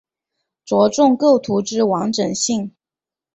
[0.65, 2.73] 着重构图之完整性